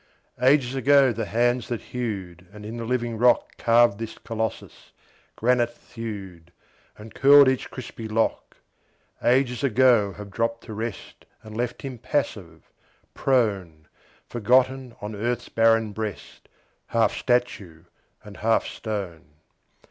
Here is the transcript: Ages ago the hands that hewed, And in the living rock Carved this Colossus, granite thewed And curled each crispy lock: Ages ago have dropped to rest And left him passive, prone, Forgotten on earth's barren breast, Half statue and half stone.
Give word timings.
Ages 0.41 0.73
ago 0.73 1.13
the 1.13 1.25
hands 1.27 1.67
that 1.67 1.79
hewed, 1.79 2.47
And 2.51 2.65
in 2.65 2.77
the 2.77 2.85
living 2.85 3.19
rock 3.19 3.55
Carved 3.59 3.99
this 3.99 4.17
Colossus, 4.17 4.91
granite 5.35 5.75
thewed 5.75 6.51
And 6.97 7.13
curled 7.13 7.47
each 7.47 7.69
crispy 7.69 8.07
lock: 8.07 8.57
Ages 9.23 9.63
ago 9.63 10.13
have 10.13 10.31
dropped 10.31 10.63
to 10.63 10.73
rest 10.73 11.25
And 11.43 11.55
left 11.55 11.83
him 11.83 11.99
passive, 11.99 12.63
prone, 13.13 13.87
Forgotten 14.27 14.95
on 15.03 15.13
earth's 15.13 15.49
barren 15.49 15.91
breast, 15.91 16.49
Half 16.87 17.15
statue 17.15 17.83
and 18.23 18.37
half 18.37 18.65
stone. 18.65 19.33